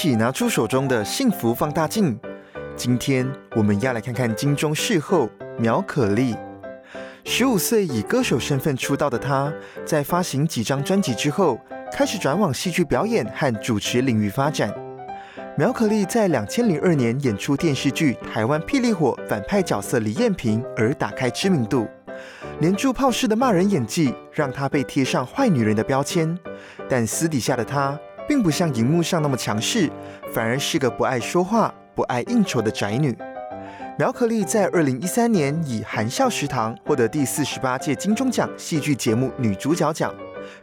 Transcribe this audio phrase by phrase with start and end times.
[0.00, 2.18] 起拿出手中的幸福放大镜。
[2.74, 5.28] 今天我们要来看看金钟视后
[5.58, 6.34] 苗可丽。
[7.22, 9.52] 十五岁以歌手身份出道的她，
[9.84, 11.60] 在发行几张专辑之后，
[11.92, 14.74] 开始转往戏剧表演和主持领域发展。
[15.58, 21.86] 苗可丽在两千零二年演出电视剧《台湾霹雳火》反派角色李艳萍而打开知名度，
[22.60, 26.38] 连珠炮式的骂人演技让她被贴上坏女人的标签。
[26.88, 29.90] 但私底下的她，并不像荧幕上那么强势，
[30.32, 33.12] 反而是个不爱说话、不爱应酬的宅女。
[33.98, 40.14] 苗可丽在二零一三年以《含笑食堂》获得第四十八届金钟奖戏剧节目女主角奖，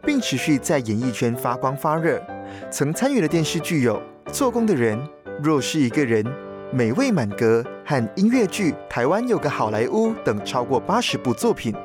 [0.06, 2.23] 并持续在演艺圈发光发热。
[2.72, 4.02] 曾参与的电视剧有
[4.32, 4.98] 《做工的人》
[5.44, 6.23] 《若是一个人》
[6.72, 11.76] 《美味满格》和音乐剧《台湾有个好莱坞》等超过八十部作品。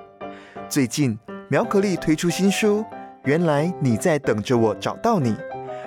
[0.68, 2.82] 最近，苗可丽推出新书
[3.24, 5.34] 《原来你在等着我找到你》。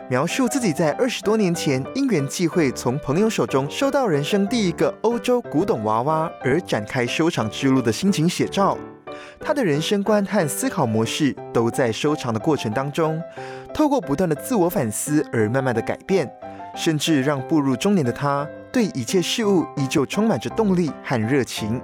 [0.07, 8.77] 描述自己在二十多年前因缘际会从朋友手中收到人生第一个欧洲古董娃娃而展开收藏之路的心情写照。
[9.39, 13.19] 他的人生观和思考模式都在收藏的过程当中，
[13.73, 16.31] 透过不断的自我反思而慢慢的改变，
[16.75, 21.81] 甚至让步入中年的他对一切事物依旧充满着动力和热情。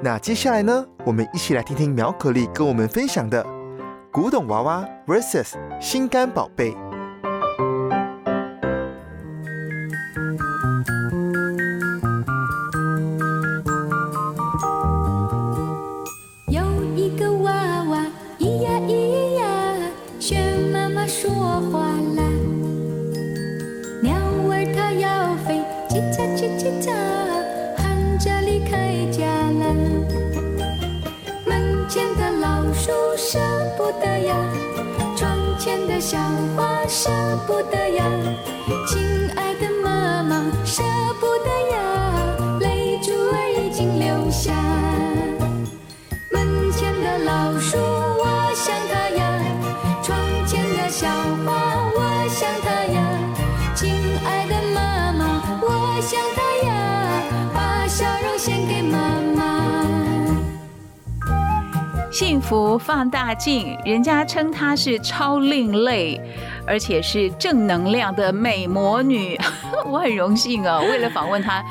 [0.00, 3.44] 那接下来呢，我们一起来听听苗可丽跟我们分享的
[4.10, 6.74] 古董娃娃 vs 心肝宝贝。
[37.00, 37.08] 舍
[37.46, 38.04] 不得呀，
[38.88, 40.82] 亲爱的妈妈，舍
[41.20, 41.78] 不得呀，
[42.58, 44.52] 泪珠儿已经流下。
[46.32, 49.22] 门前的老树，我想它呀，
[50.02, 51.06] 窗前的小
[51.46, 53.00] 花，我想它呀，
[53.76, 53.94] 亲
[54.26, 57.22] 爱的妈妈，我想它呀，
[57.54, 58.98] 把笑容献给妈
[59.36, 59.38] 妈。
[62.10, 66.20] 幸福放大镜，人家称它是超另类。
[66.68, 69.38] 而且是正能量的美魔女。
[69.90, 71.64] 我很荣幸啊，为了访问她，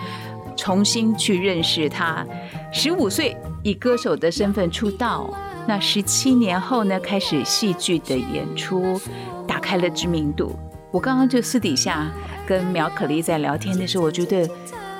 [0.56, 2.26] 重新去认识她。
[2.74, 5.32] 十五岁以歌手的身份出道，
[5.68, 9.00] 那十七年后呢，开始戏剧的演出，
[9.48, 10.58] 打开了知名度。
[10.92, 12.08] 我刚刚就私底下
[12.48, 14.50] 跟苗可丽在聊天的时候，我觉得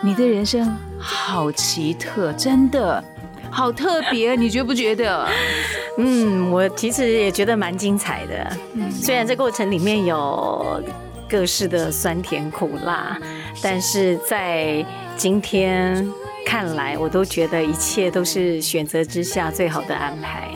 [0.02, 3.04] 你的人生好奇特，真的。
[3.52, 5.28] 好特别，你觉不觉得？
[5.98, 8.58] 嗯，我其实也觉得蛮精彩的。
[8.92, 10.82] 虽然这过程里面有
[11.28, 13.18] 各式的酸甜苦辣，
[13.62, 16.08] 但是在今天
[16.46, 20.50] 看来，我都觉得一切都是选择之下最好的安排。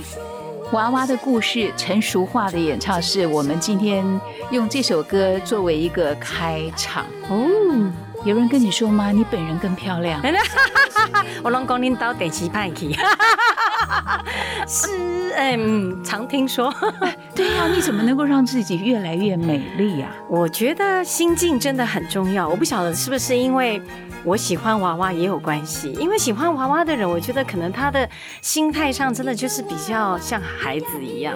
[0.72, 4.06] 娃娃的故事成熟化的演唱，是我们今天
[4.51, 7.06] 用这首歌作为一个开场。
[7.30, 7.91] 哦，
[8.24, 9.12] 有人跟你说吗？
[9.12, 10.22] 你本人更漂亮。
[11.44, 12.94] 我拢讲恁到电视派去，
[14.68, 16.72] 是嗯，常听说。
[17.34, 20.10] 对呀，你怎么能够让自己越来越美丽呀？
[20.30, 22.48] 我觉得心境真的很重要。
[22.48, 23.81] 我不晓得是不是因为
[24.24, 25.92] 我喜欢娃娃也有关系。
[26.00, 28.08] 因为喜欢娃娃的人，我觉得可能他的
[28.42, 31.34] 心态上真的就是比较像孩子一样，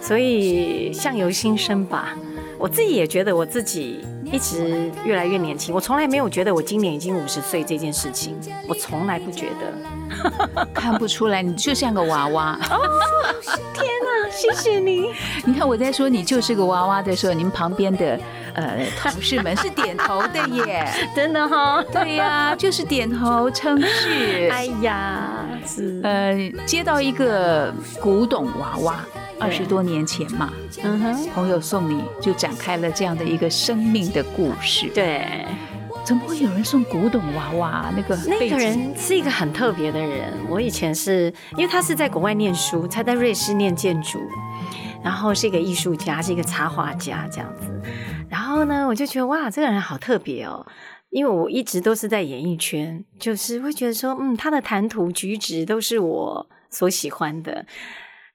[0.00, 2.14] 所以相由心生吧。
[2.58, 4.04] 我自己也觉得我自己。
[4.32, 8.34] 一直越来越年轻，我从来没有觉得我今年已经五十岁这件事情，
[8.66, 12.58] 我从来不觉得， 看不出来，你就像个娃娃。
[12.70, 12.80] 哦
[13.74, 15.10] 天哪，谢谢你！
[15.44, 18.18] 你看我在说你就是个娃娃的时候，你们旁边的
[18.54, 21.84] 呃同事们是点头的耶， 真的哈？
[21.92, 24.48] 对呀，就是点头称是。
[24.50, 29.04] 哎呀，是呃，接到一个古董娃娃。
[29.38, 30.52] 二十多年前嘛，
[30.82, 34.88] 嗯哼，朋友送你就展开了这样的一个生命的故事。
[34.94, 35.46] 对，
[36.04, 37.92] 怎么会有人送古董娃娃？
[37.96, 40.32] 那个那个人是一个很特别的人。
[40.48, 44.20] 我以前是因为他是在国外念书，他在瑞士念建筑，
[45.02, 47.70] 然后是一个艺术家，是一个插画家这样子。
[48.28, 50.66] 然后呢，我就觉得哇，这个人好特别哦。
[51.10, 57.64] 因为我一直都是在演艺圈，就是会觉得说，嗯，他的谈吐举止都是我所喜欢的。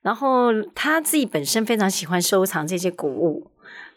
[0.02, 3.48] 然后他自己本身非常喜欢收藏这些古物。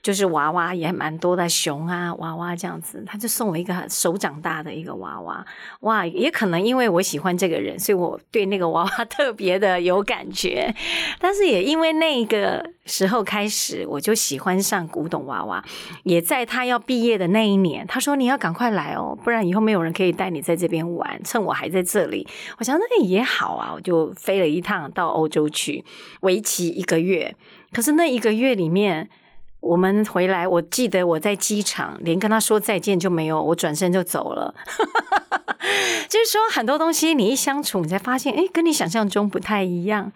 [0.03, 5.47] 就是娃娃也蛮多的，熊啊娃娃这样子，他就送我一个手掌大的一个娃娃，
[5.81, 10.75] 哇，也可能因为我喜欢这个人，所以我对那个娃娃 特别的有感觉。
[11.21, 15.65] 但是也因为那个时候开始，我就喜欢上古董娃娃。
[16.03, 21.21] 也在他要毕业的那一年，他说你要赶快来哦，不然以后没有人可以带你在这边玩。
[21.23, 22.27] 趁我还在这里，
[22.59, 25.85] 我想那也好啊，我就飞了一趟到欧洲去，
[26.23, 27.37] 为期一个月。
[27.73, 29.09] 可是那一个月里面。
[29.63, 34.55] 我们回来，我记得我在机场连跟他说再见就没有，我转身就走了。
[36.11, 40.13] 就是说很多东西你一相处，你才发现，哎，跟你想象中不太一样。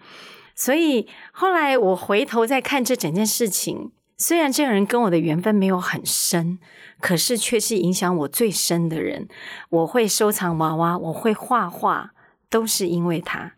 [0.53, 6.59] 所以后来我回头再看这整件事情，虽然这个人跟我的缘分没有很深，
[6.99, 9.29] 可是却是影响我最深的人。
[9.69, 12.11] 我会收藏娃娃，我会画画，
[12.49, 13.53] 都是因为他。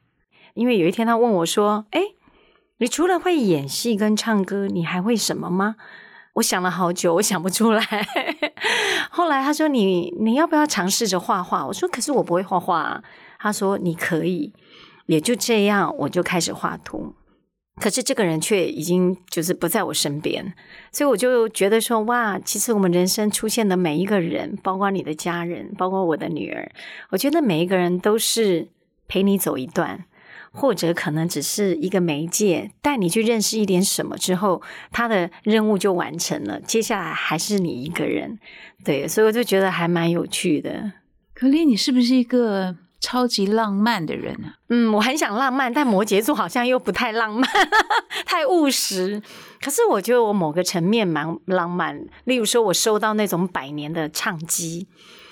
[0.53, 2.01] 因为有一天他问我说：“哎。”
[2.79, 5.75] 你除了会演戏跟唱歌，你还会什么吗？
[6.35, 7.83] 我想了好久，我想不出来。
[9.11, 13.03] 后来他说：“你你要不要尝试着画画？”我说：“可是我不会画画。”
[13.37, 14.53] 他说：“你可以。”
[15.07, 17.15] 也就这样，我就开始画图。
[17.81, 20.53] 可是这个人却已经就是不在我身边，
[20.91, 26.71] 所以我就觉得说：“哇，其实我们人生出现的每一个人，包括你的家人，包括我的女儿，
[27.09, 28.69] 我觉得每一个人都是
[29.07, 30.05] 陪你走一段。”
[30.51, 34.61] 或者可能只是一个媒介，带你去认识一点什么之后，
[34.91, 36.59] 他的任务就完成了。
[36.61, 38.39] 接下来还是你一个人，
[38.83, 40.91] 对，所以我就觉得还蛮有趣的。
[41.33, 44.53] 可丽，你是不是一个超级浪漫的人呢？
[44.69, 47.49] 嗯，我很想浪漫，但摩羯座好像又不太浪漫，
[48.25, 49.21] 太务实。
[49.61, 54.87] 可是我觉得我某个层面蛮浪漫，例如说我收到那种百年的唱机。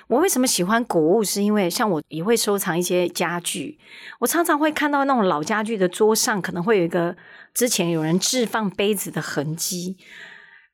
[0.07, 1.21] 我为什么喜欢古物？
[1.23, 3.77] 是因为像我也会收藏一些家具，
[4.19, 7.15] 我常常会看到那种老家具的桌上可能会有一个
[7.53, 9.97] 之前有人置放杯子的痕迹，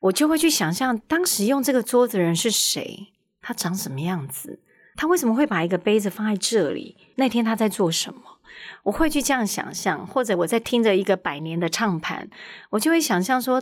[0.00, 3.08] 我就会去想象当时用这个桌子的人是谁，
[3.42, 4.60] 他长什么样子，
[4.94, 6.96] 他为什么会把一个杯子放在这里？
[7.16, 8.20] 那天他在做什么？
[8.84, 12.30] 我会去这样想象，或者我在听着一个百年的唱盘，
[12.70, 13.60] 我就会想象说，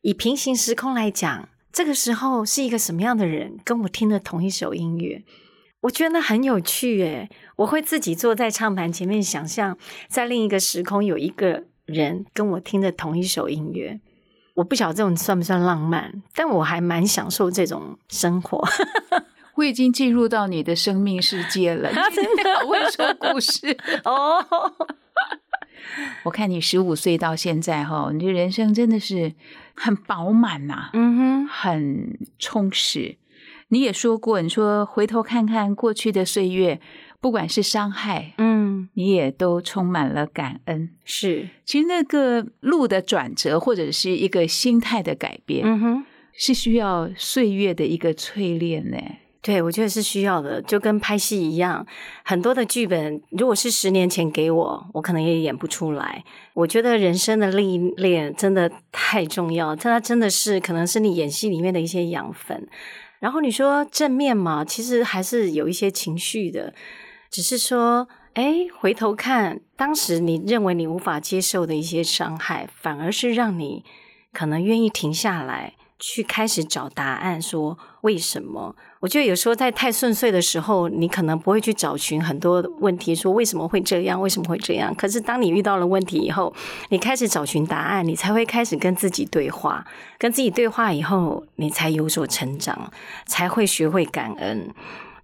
[0.00, 1.48] 以平行时空来讲。
[1.72, 5.24] 这个时候是一个什么样的人跟我听的同一首音乐？
[5.80, 9.76] 我觉得很有趣诶，我会自己坐在唱盘前面，想象
[10.06, 13.98] 在另一个时空有一个人跟我听的同一首音乐。
[14.54, 18.62] 我不晓得这种算不算浪漫，但我还蛮享受这种生活。
[19.56, 24.44] 我已经进入到你的生命世界了，真的会说故事 哦。
[26.24, 29.32] 我看你十五岁到现在哈，你的人生真的是。
[29.74, 33.16] 很饱满呐，嗯哼，很充实。
[33.68, 36.78] 你也说过，你说回头看看过去的岁月，
[37.20, 40.90] 不管是伤害，嗯，你也都充满了感恩。
[41.04, 46.04] 是，其实那个路的转折，或者是一个心态的改变，嗯哼，
[46.34, 48.98] 是需要岁月的一个淬炼呢。
[49.42, 51.84] 对，我觉得是需要的，就跟拍戏一样，
[52.24, 56.22] 很多的剧本，如果是十年前给我，我可能也演不出来。
[56.54, 62.68] 我觉得人生的历练真的太重要，它真的是可能是你演戏里面的一些养分。
[63.18, 66.72] 然后你说正面嘛，其实还是有一些情绪的，
[67.28, 73.84] 只是说，哎，回头看当时你认为你无法接受的一些伤害，反而是让你
[74.32, 75.74] 可能愿意停下来。
[76.04, 78.74] 去开始找答案，说为什么？
[78.98, 84.92] 我觉得有时候在太顺遂的时候，你可能不会去找寻很多问题，说为什么会这样，为什么会这样？
[84.96, 86.52] 可是当你遇到了问题以后，
[86.88, 89.86] 你开始找寻答案，你才会开始跟自己对话。
[90.18, 92.90] 跟自己对话以后，你才有所成长，
[93.26, 94.74] 才会学会感恩。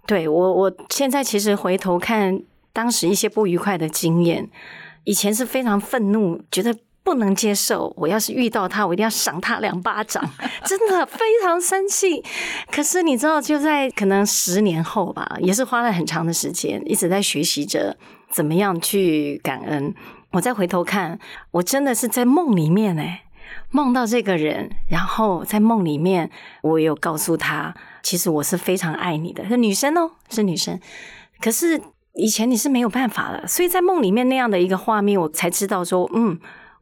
[0.06, 2.40] 对我，我现在其实回头看
[2.73, 4.49] 当时一些不愉快的经验，
[5.02, 6.76] 以前是非常愤怒，觉得。
[7.09, 7.91] 不能接受！
[7.97, 10.23] 我要是遇到他，我一定要赏他两巴掌，
[10.67, 12.23] 真的非常生气。
[12.71, 17.97] 可是你知道，就在可能十年后吧，也是花了很长的时间，一直在学习着
[18.31, 19.95] 怎么样去感恩。
[20.33, 21.19] 我再回头看，
[21.53, 23.23] 我真的是在梦里面哎，
[23.71, 30.79] 梦到这个人，然后在梦里面，我有告诉他，其实我是非常爱你的，是女生哦，是女生。
[31.41, 31.81] 可是
[32.12, 36.38] 以前你是没有办法的，所以在梦里面那样的一个画面，我才知道说，嗯。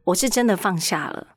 [0.07, 1.27] 我是真的放下了，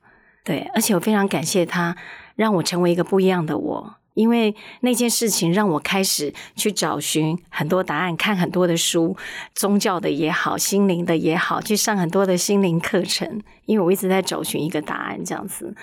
[0.45, 1.97] 对，而且我非常感谢他，
[2.35, 3.95] 让我成为一个不一样的我。
[4.13, 9.15] 因为那件事情让我开始去找寻很多答案，看很多的书，
[9.53, 13.41] 宗教的也好，心灵的也好，去上很多的心灵课程。
[13.65, 15.73] 因为我一直在找寻一个答案，这样子，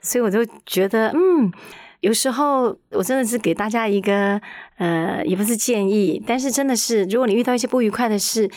[0.00, 1.50] 所以我就觉得，嗯，
[2.00, 4.40] 有时候我真的是给大家一个
[4.76, 8.50] 呃，也不是建议，但是真的是，如果你遇到一些不愉快的事，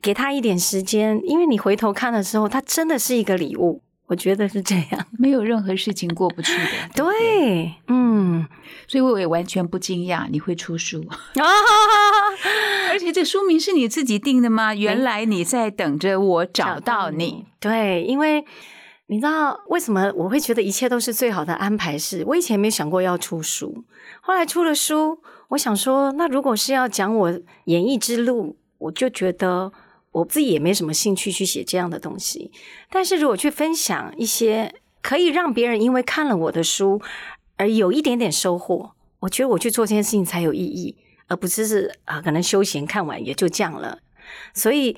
[0.00, 3.82] 给他一点时间，因为你回头看的时候，它真的是一个礼物。
[4.06, 6.70] 我觉得是这样，没有任何事情过不去的。
[6.96, 8.46] 对，嗯，
[8.86, 11.18] 所以我也完全不惊讶你会出书啊！
[12.88, 14.74] 而且这书名是你自己定的吗？
[14.74, 17.44] 原来你在等着我找到你。
[17.60, 18.42] 对，因为
[19.08, 21.98] 你知道为什么我会觉得一切都是最好的安排？
[21.98, 23.84] 是我以前没想过要出书，
[24.22, 29.70] 后来出了书，我想说，那如果是要讲我演艺之路，我就觉得。
[30.12, 32.50] 我自己也没什么兴趣去写这样的东西，
[32.90, 37.00] 但是如果去分享一些可以让别人因为看了我的书
[37.56, 40.96] 而有一点点收获，我觉得我去做这件事情才有意义，
[41.26, 43.98] 而不是是啊，可能休闲看完也就这样了，
[44.54, 44.96] 所以。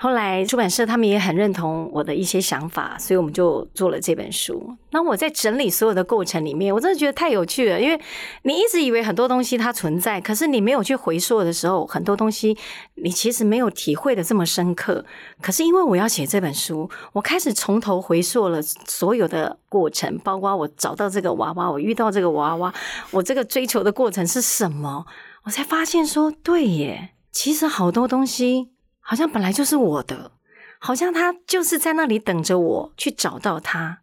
[0.00, 4.72] 后来出版社他们也很认同我的一些想法，所以我们就做了这本书。
[4.92, 8.00] 那我在整理所有的过程里面，我真的觉得太有趣了，因为
[8.42, 12.56] 你一直以为很多东西它存在，可是你没有去回溯的时候，很多东西
[12.94, 15.04] 你其实没有体会的这么深刻。
[15.42, 22.72] 可是因为我要写这本书，我开始从头回溯了所有的过程，包括我找到这个娃娃，我遇到这个娃娃，
[23.10, 25.06] 我这个追求的过程是什么，
[25.42, 28.68] 我才发现说，对耶，其实好多东西。
[29.08, 30.32] 好像本来就是我的，
[30.78, 34.00] 好像他就是在那里等着我去找到他。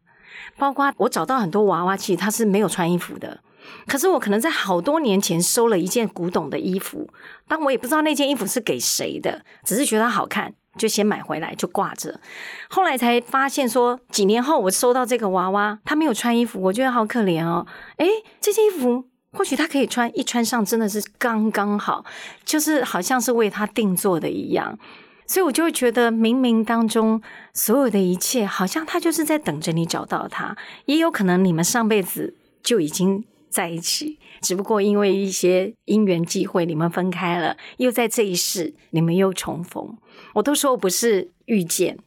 [0.58, 3.42] 包括我找到很多娃娃，其实他是没有穿衣服的。
[3.86, 7.08] 可是我可能在好多年前收了一件古董的衣服，
[7.48, 12.20] 但我也不知道那件衣服是给谁的，只是觉得好看，就先买回来就挂着。
[12.68, 17.68] 后来才发现说，几年后我收到这个娃娃，他没有穿衣服，我觉得好可怜哦。
[17.98, 18.10] 诶，
[18.42, 19.06] 这件衣服。
[19.36, 22.06] 或许他可以穿，一穿上真的是刚刚好，
[22.46, 24.80] 就是好像是为他定做的一样，
[25.28, 27.22] 所以我就会觉得冥冥当中
[27.54, 30.56] 所有的一切，好像他就是在等着你找到他。
[30.86, 39.98] 也有可能你们上辈子就已经在一起，只不过因为一些因缘际会，你们分开了，又在这一世你们又重逢。
[40.36, 41.98] 我都说不是遇见，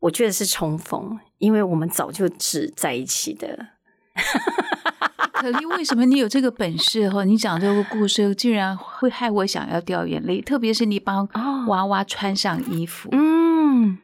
[0.00, 3.68] 我觉得是重逢，因为我们早就是在一起的。
[5.42, 7.10] 可丽，为什么你有这个本事？
[7.10, 10.40] 哈，你讲这个故事，竟然会害我想要掉眼泪。
[10.40, 11.28] 特别是你帮
[11.66, 13.08] 娃娃穿上衣服。
[13.10, 13.98] 嗯，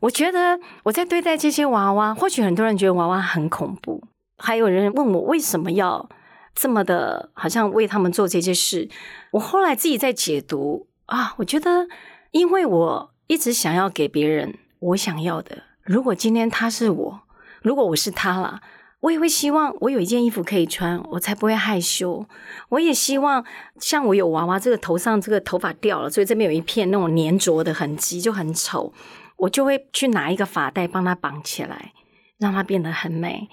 [0.00, 4.02] 我觉得我在对待这些娃娃，或许很多人觉得娃娃很恐怖，
[4.38, 6.08] 还有人问我为什么要
[6.56, 8.88] 这么的，好像为他们做这些事。
[9.30, 11.86] 我后来自己在解读啊，我觉得，
[12.32, 15.62] 因为我一直想要给别人我想要的。
[15.84, 17.20] 如果今天他是我，
[17.62, 18.60] 如果我是他了。
[19.00, 22.26] 我也会希望我有一件衣服可以穿，我才不会害羞。
[22.68, 23.44] 我也希望
[23.78, 28.92] 像我有娃娃，这个头上这个头发掉了，所以这边有一片那种粘着的痕迹，就很丑。
[29.36, 31.92] 我就会去拿一个发带帮他绑起来，
[32.38, 33.48] 让它变得很美。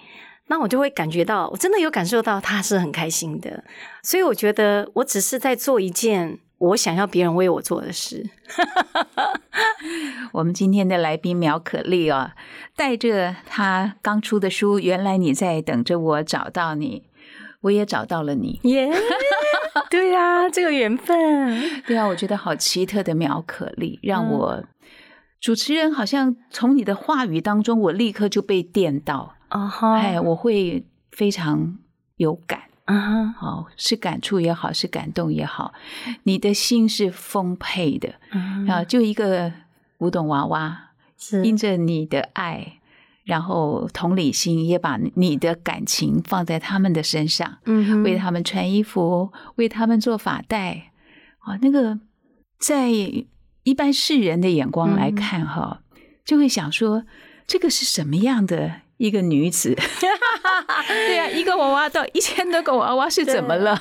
[0.48, 3.64] 那我就会感觉到，我真的有感受到他是很开心的。
[4.04, 6.40] 所以我觉得我只是在做一件。
[6.60, 8.30] 我想要别人为我做的事。
[10.34, 12.36] 我们今天的来宾苗可丽啊，
[12.76, 17.04] 带着他刚出的书，原来你在等着我找到你，
[17.62, 18.60] 我也找到了你。
[18.64, 18.92] 耶，
[19.90, 21.62] 对呀，这个缘分。
[21.86, 24.64] 对啊，我觉得好奇特的苗可丽，让我
[25.40, 29.36] 主持人好像从你的话语当中，我立刻就被电到。
[29.50, 31.78] 啊哈，哎，我会非常
[32.18, 32.64] 有感。
[32.88, 35.74] 啊，好，是感触也好，是感动也好，
[36.24, 38.16] 你的心是丰沛的
[38.68, 38.84] 啊！
[38.86, 39.52] 就一个
[39.98, 42.80] 古董娃娃，是因着你的爱，
[43.26, 50.94] 然后同理心，也把你的感情放在他们的身上，嗯，为他们穿衣服，为他们做发带
[51.40, 52.00] 啊，那个
[52.58, 55.82] 在一般世人的眼光来看，哈，
[56.24, 57.04] 就会想说，
[57.48, 58.82] 这个是什么样的？
[58.98, 59.76] 一个女子，
[60.88, 63.80] 对呀，一个娃娃到一千多个娃娃是怎么了？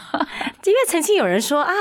[0.65, 1.73] 因为曾经有人说啊，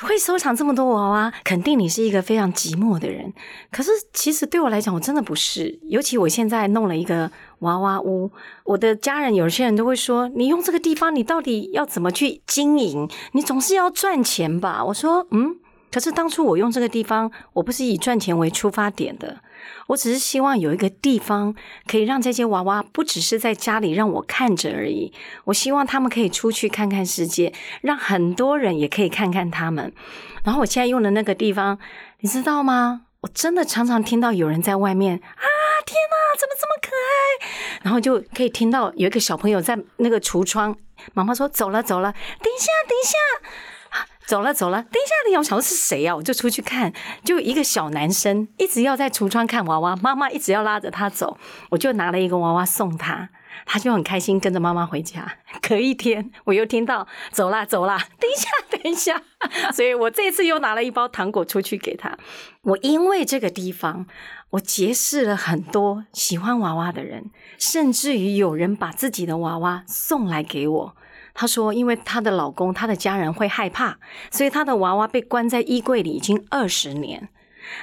[0.00, 3.34] 会收藏这么多娃娃，肯定你是一个非常寂寞的人。
[3.70, 5.78] 可是其实对我来讲，我真的不是。
[5.90, 8.32] 尤其我现在弄了一个娃娃屋，
[8.64, 13.06] 我的家人有些人都会说，你用这个地方，你到底要怎么去经营？
[13.32, 14.82] 你总是要赚钱吧？
[14.86, 15.56] 我说，嗯。
[15.92, 19.38] 可是当初我用这个地方，我不是以赚钱为出发点的。
[19.88, 21.54] 我只是希望有一个地方
[21.86, 25.12] 可以让这些娃娃不只是在家里让我看着而已。
[25.44, 27.52] 我希望他们可以出去看看世界，
[27.82, 29.92] 让很多人也可以看看他们。
[30.42, 31.78] 然后我现在用的那个地方，
[32.20, 33.02] 你知道吗？
[33.20, 35.44] 我真的常常听到有人在外面啊，
[35.86, 37.80] 天哪，怎么这么可爱？
[37.82, 40.76] 然后就可以听到有一个小朋友在那个橱窗，
[41.14, 43.16] 妈妈说走了走了，等一下等一下。
[44.26, 46.16] 走了走了，等一下，你要想是谁呀？
[46.16, 46.92] 我就出去看，
[47.24, 51.38] 就一个小男生一直要在橱窗看娃娃，妈妈一直要拉着他走，
[51.70, 53.30] 我就拿了一个娃娃送他。
[53.66, 55.38] 他就很开心跟着妈妈回家。
[55.62, 59.22] 隔一天，我又听到走啦走啦，等一下等一下，
[59.72, 62.18] 所以我这次又拿了一包糖果出去给他。
[62.62, 64.06] 我因为这个地方，
[64.50, 70.96] 我结识了很多喜欢娃娃的人，甚至于有人把自己的娃娃送来给我。
[71.34, 73.98] 她说，因为她的老公、她的家人会害怕，
[74.30, 77.28] 所以她的娃娃被关在衣柜里已经二十年。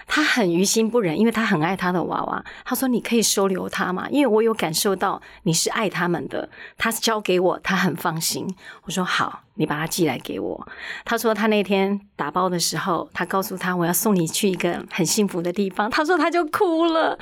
[0.06, 2.46] 她很于心不忍，因为她很爱她的娃娃。
[2.64, 4.08] 她说：“你可以收留她吗？
[4.12, 8.48] 因为我有感受到你是爱他们的。”她交给我，她很放心。
[8.84, 10.68] 我说：“好，你把它寄来给我。”
[11.04, 17.18] 她说：“她那天打包的时候，她告诉他我要送你去一个很幸福的地方。”她说她就哭了。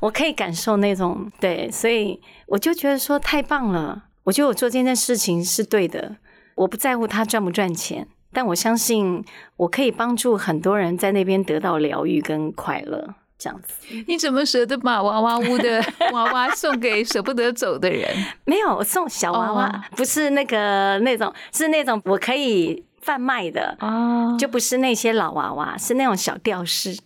[0.00, 4.04] 我可以感受那种对，所以我就觉得说太棒了。
[4.24, 6.16] 我觉得我做这件事情是对的。
[6.56, 8.08] 我不在乎他赚不赚钱。
[8.32, 9.24] 但我相信，
[9.56, 13.74] 我可以帮助很多人在那边得到疗愈跟快乐，这样子。
[14.08, 15.80] 你怎么舍得把娃娃屋的
[16.12, 18.10] 娃娃送给舍不得走的人？
[18.44, 26.98] 没有送小娃娃，不是那个那种，是那种我可以贩卖的哦，就不是那些老娃娃，是那种小吊饰。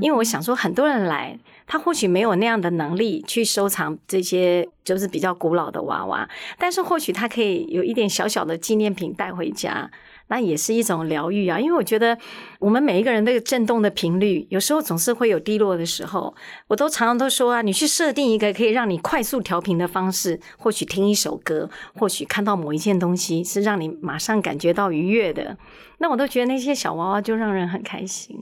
[0.00, 1.36] 因为我想说，很多人来，
[1.66, 9.90] 他或许没有那样的能力去收藏这些就是比较古老的娃娃，但是或许他可以有一点小小的纪念品带回家。
[10.28, 12.18] 那也是一种疗愈啊，因为我觉得
[12.58, 16.34] 我们每一个人那个震动的频率，有时候总是会有低落的时候。
[16.66, 25.56] 我都常常都说啊，你去设定一个可以让你快速调频的方式，或许听一首歌，或许看到某一件东西，是让你马上感觉到愉悦的。
[25.98, 28.36] 那我都觉得那些小娃娃就让人很开心。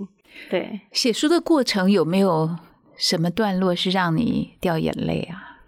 [0.49, 2.57] 对，写书的过程有没有
[2.96, 5.58] 什么段落是让你掉眼泪啊？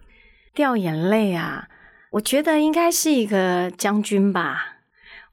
[0.54, 1.68] 掉眼泪啊？
[2.12, 4.73] 我觉得应该是一个将军吧。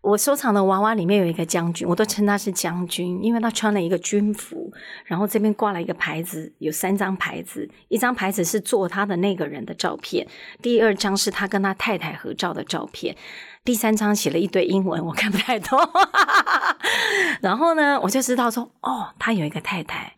[0.02, 4.70] 我收藏的娃娃里面有一个将军，我都称他是将军，因为他穿了一个军服，
[5.06, 10.28] 然后这边挂了一个牌子，有三张牌子，一张牌子是做他的那个人的照片，
[10.62, 13.16] 第二张是他跟他太太合照的照片，
[13.64, 15.80] 第三张写了一堆英文，我看不太懂。
[17.40, 20.16] 然后呢，我就知道说，哦，他有一个太太，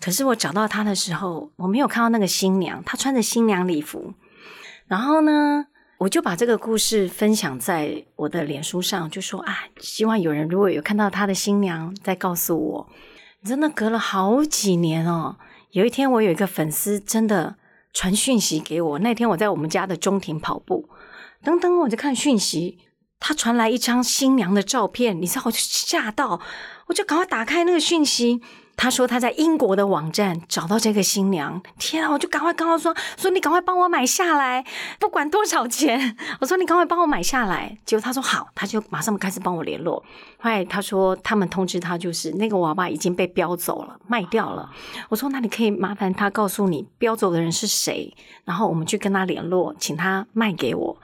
[0.00, 4.14] 可是我找到他的时候，我没有看到那个新娘，她穿着新娘礼服，
[4.86, 5.66] 然后呢？
[5.98, 12.88] 我就把这个故事分享在我的脸书上，就说啊，希望有人如果有看到他的新娘，再告诉我。
[13.44, 15.36] 真的隔了好几年哦，
[15.72, 17.56] 有一天我有一个粉丝真的
[17.92, 20.88] 传讯息给我，那天我在我们家的中庭跑步，
[21.42, 22.78] 等等我就看讯息，
[23.18, 26.40] 他传来一张新娘的照片，你知道我就吓到，
[26.86, 28.40] 我就赶快打开那个讯息。
[28.78, 32.10] 他说他在英国的网站找到这个新娘，天啊！
[32.12, 34.64] 我就赶快跟他说说你赶快帮我买下来，
[35.00, 36.16] 不管多少钱。
[36.40, 37.76] 我说你赶快帮我买下来。
[37.84, 39.96] 结果他说好，他就马上开始帮我联络。
[40.38, 44.70] 后来他说他们通知他，就是那个娃娃已经被标走了，卖掉了。
[45.08, 48.14] 我说那你可以麻烦他告诉你标走的人是谁，
[48.44, 50.96] 然后我们去跟他联络，请他卖给我。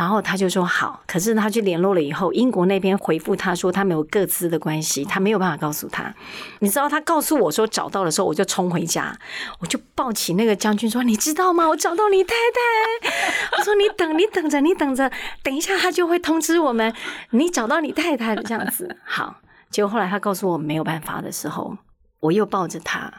[0.00, 6.14] 然后他就说好，可是他去联络了以后，英国那边回复他说他没有各自的关系，他没有办法告诉他。
[6.60, 9.14] 你知道他告诉我说找到的时候，我就冲回家，
[9.58, 11.68] 我就抱起那个将军说：“你知道吗？
[11.68, 13.10] 我找到你太太。”
[13.58, 16.94] 我说：“你等，你等着，你等着，等一下他就会通知我们，
[17.32, 21.76] 你找到你太太了这样子。”好，结果后来他告诉我没有办法的时候，
[22.20, 23.12] 我又抱着他，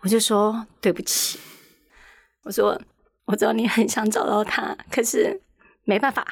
[0.00, 1.38] 我就说：“对不起。”
[2.44, 2.80] 我说
[3.26, 5.38] ：“我知道你很想找到他，可是。”
[5.84, 6.26] 没办法，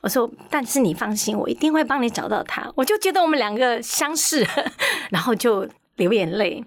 [0.00, 2.72] 我说，但是你放心，我一定会帮你找到他。
[2.74, 4.46] 我就觉得我们两个相似，
[5.10, 6.64] 然后就流眼泪。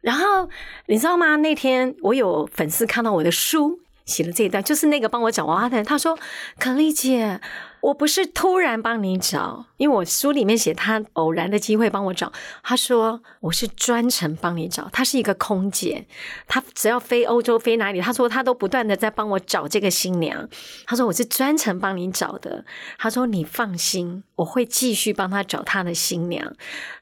[0.00, 0.48] 然后
[0.86, 1.36] 你知道吗？
[1.36, 3.80] 那天我有粉丝看到我的书。
[4.06, 5.84] 写了这一段，就是那个帮我找娃娃的人。
[5.84, 6.16] 他说
[6.60, 7.40] ：“可丽姐，
[7.86, 12.32] 我不是突然帮你找，因为我书里面写他偶然的机会帮我找。
[12.64, 14.88] 他说我是专程帮你找。
[14.92, 16.04] 他是一个空姐，
[16.48, 20.48] 他只要飞欧洲飞哪里，他说他都不断的在帮我找这个新娘。
[20.84, 22.64] 他说我是专程帮你找的。
[22.98, 26.56] 他说你放心，我会继续帮他找他的新娘。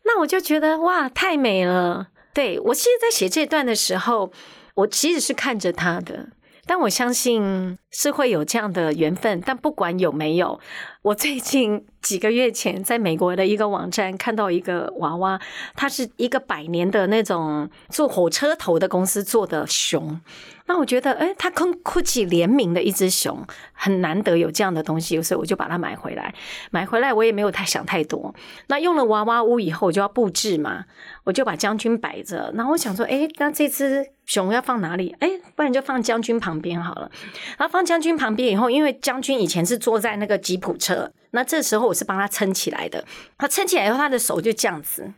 [0.04, 2.08] 那我就觉得哇，太美了。
[2.34, 4.30] 对我其实，在写这段的时候，
[4.74, 6.28] 我其实是看着他的。”
[6.66, 10.58] 但我相信是会有这样的缘分，但不管有没有，
[11.04, 15.38] 我最近几个月前在美国的一个网站看到一个娃娃，
[15.76, 20.18] 它是一个百年的那种做火车头的公司做的熊。
[20.66, 26.34] 那我觉得，哎，它跟 Gucci 联名的一只熊很难得有这样的东西，所以我就把它买回来。
[26.70, 28.34] 买回来我也没有太想太多。
[28.68, 30.86] 那用了娃娃屋以后，我就要布置嘛，
[31.24, 32.50] 我就把将军摆着。
[32.54, 35.14] 然后我想说，哎，那这只熊要放哪里？
[35.20, 37.10] 哎，不然就放将军旁边好了。
[37.58, 40.93] 然后放将军旁边以后，因为将军以前是坐在那个吉普车，
[41.30, 43.04] 那这时候我是帮他撑起来的。
[43.38, 45.12] 他撑起来以后，他的手就这样子。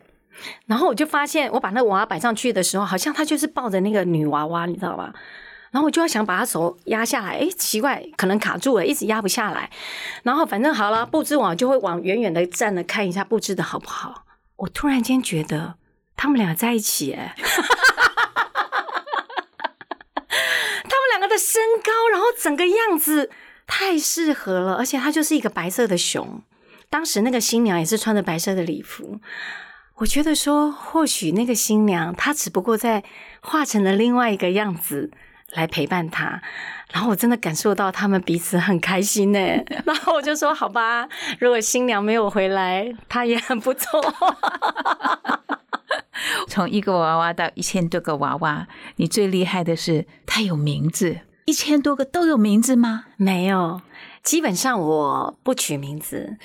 [0.67, 5.13] 然后我就发现，我把那娃娃摆上去的时候，好像他就是抱着那个女娃娃，你知道吗？
[5.71, 9.71] 然后我就要想把他手压下来，哎，奇怪，可能卡住了，一直压不下来。
[10.23, 14.25] 然后反正好了，布置网就会往远远的站着看一下布置的好不好。
[14.57, 15.75] 我突然间觉得
[16.17, 17.35] 他们俩在一起，哎，
[20.25, 23.31] 他们两个的身高，然后整个样子
[23.67, 26.43] 太适合了，而且它就是一个白色的熊。
[26.89, 29.21] 当时那个新娘也是穿着白色的礼服。
[29.97, 33.03] 我觉得说，或许那个新娘她只不过在
[33.41, 35.11] 化成了另外一个样子。
[35.53, 36.43] 来陪伴他，
[36.91, 39.39] 然后我真的感受到他们彼此很开心呢。
[39.87, 44.03] 然后我就说：“好吧，如果新娘没有回来，他也很不错。
[46.51, 51.21] ”从一个娃娃到一千多个娃娃，你最厉害的是他有名字。
[51.47, 53.05] 一千多个都有名字吗？
[53.17, 53.81] 没有，
[54.23, 56.37] 基本上我不取名字。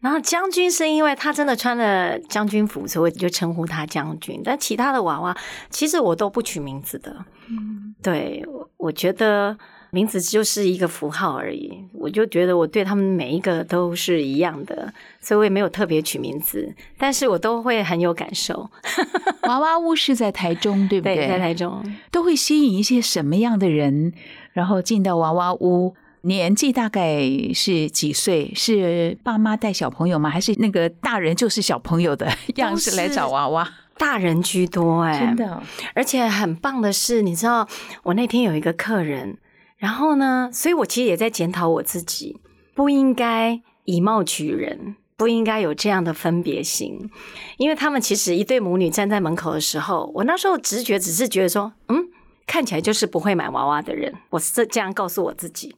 [0.00, 4.40] 然后将军是因为他真的穿了将军服，所以我就称呼他将军。
[4.42, 5.36] 但其他的娃娃，
[5.68, 7.24] 其实我都不取名字的。
[7.48, 8.42] 嗯，对，
[8.78, 9.58] 我觉得
[9.90, 11.84] 名字就是一个符号而已。
[11.92, 16.74] 我就觉得我对他们每一个都是一样的，所以我也没有特别取名字。
[16.96, 18.70] 但是我都会很有感受。
[19.44, 21.28] 娃娃屋是在台中，对不对？
[21.28, 24.14] 在台中，都会吸引一些什么样的人，
[24.52, 25.94] 然后进到娃娃屋？
[26.22, 27.22] 年纪大概
[27.54, 28.52] 是几岁？
[28.54, 30.28] 是爸妈带小朋友吗？
[30.28, 33.66] 还是那个大人就是小朋友的样式来找娃娃？
[33.96, 35.62] 大人居多哎，真的。
[35.94, 37.66] 而且很棒的是，你知道，
[38.02, 39.38] 我那天有一个客人，
[39.78, 42.38] 然后呢，所以我其实也在检讨我自己，
[42.74, 47.10] 不应该以貌取人，不应该有这样的分别心。
[47.56, 52.08] 因为他们其实一对母女站在门口的时候，我那时候直觉只是觉得说，嗯，
[52.50, 55.76] 看起来就是不会买娃娃的人，我是这样告诉我自己。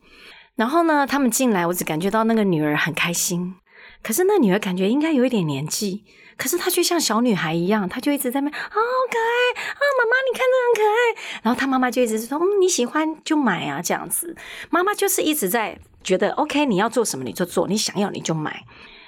[0.57, 3.55] 然后呢，他们进来，我只感觉到那个女儿很开心。
[4.03, 6.03] 可是那女儿感觉应该有一点年纪，
[6.39, 8.81] 可是她却像小女孩一样，她就一直在那啊，好
[9.11, 11.41] 可爱啊，妈妈你看着很可爱。
[11.43, 14.35] 然后她妈妈就一直说，嗯，你喜欢就买啊，这样子。
[14.71, 18.65] 妈妈就是一直在觉得，OK，你要做什么你就做，你想要你就买。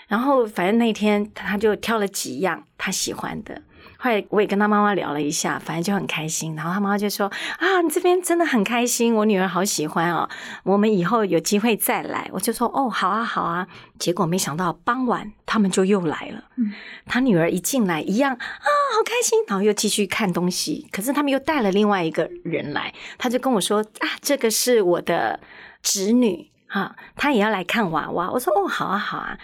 [0.07, 3.63] 然后反正那天她就挑了几样她喜欢的。
[4.05, 6.55] 后来我也跟他妈妈聊了一下，反正就很开心。
[6.55, 7.27] 然后他妈妈就说
[7.59, 10.29] ：“啊，你这边真的很开心，我女儿好喜欢哦，
[10.63, 13.67] 我们以后有机会再来。”我就说：“哦，好啊，好啊。”
[13.99, 16.45] 结果没想到傍晚他们就又来了。
[16.57, 16.75] 嗯，
[17.07, 20.87] 他女儿一进来一样啊，好开心，然后又继续看东西。
[20.93, 25.41] 可是他们又带了另外一个人来，他就跟我说：“啊，这个是我的
[25.83, 29.39] 侄女啊，她也要来看娃娃。”我说：“哦，好啊，好啊。”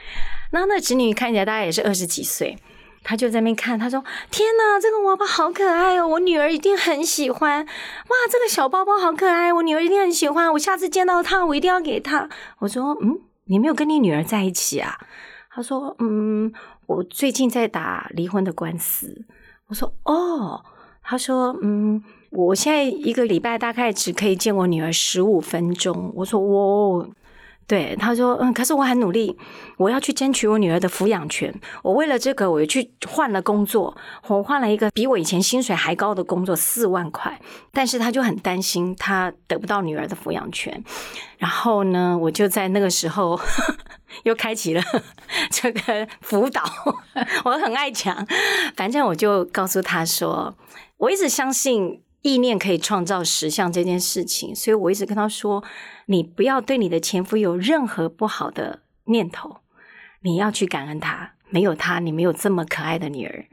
[0.52, 2.58] 然后那侄女看起来大概也是二十几岁。
[3.02, 7.64] 他就在那边看，他说：“天哪，这个娃娃好可爱哦，我女儿一定很喜欢。
[7.64, 10.52] 哇，这个小包包好可爱，我女儿一定很喜欢。
[10.52, 12.28] 我下次见到她，我一定要给她。”
[12.60, 14.98] 我说：“嗯，你没有跟你女儿在一起啊？”
[15.52, 16.52] 他说：“嗯，
[16.86, 19.24] 我最近在打离婚的官司。”
[19.68, 20.64] 我说：“哦。”
[21.02, 27.08] 他说：“嗯，我现在一个礼拜大概只可以见我女儿十五分钟。”我说：“哦。”
[27.70, 29.38] 对，他说，嗯，可是我很努力，
[29.76, 31.54] 我要去争取我女儿的抚养权。
[31.84, 37.40] 我为了这个，我去换了工作，我换了一个比我以前薪水还高的工作，四万块。
[37.70, 40.82] 但是他就很担心，他得不到女儿的抚养权。
[41.38, 43.38] 然后呢，我就在那个时候
[44.24, 44.82] 又开启了
[45.52, 46.64] 这个辅导。
[47.44, 48.26] 我很爱讲，
[48.74, 50.52] 反正我就告诉他说，
[50.96, 55.62] 我一直相信意念可以创造实相这件事情，所以我一直跟他说。
[56.06, 59.58] 你不要对你的前夫有任何不好的念头，
[60.22, 63.44] 你要去感恩他，没有他，你没有这么可爱的女儿。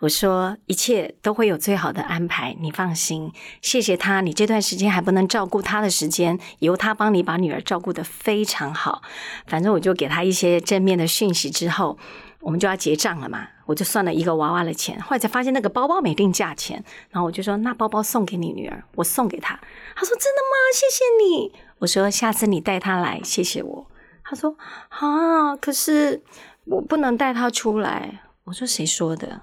[0.00, 3.32] 我说一切都会有最好的安排，你放心，
[3.62, 4.20] 谢谢他。
[4.20, 9.00] 你这段时间还不能照顾他的时间，由他帮你把女儿照顾的非常好。
[9.46, 11.96] 反正我就给他一些正面的讯息之后，
[12.40, 13.48] 我们就要结账了嘛。
[13.72, 19.58] 我就算了一个娃娃的钱，后来才发现那个包包没定价钱，然后我就说那包包送给你女儿，我送给她。
[19.96, 20.54] 她说真的吗？
[20.74, 21.52] 谢谢你。
[21.78, 23.86] 我说下次你带她来，谢谢我。
[24.22, 24.54] 她说
[24.90, 26.22] 啊，可是
[26.64, 28.20] 我不能带她出来。
[28.44, 29.40] 我说谁说的？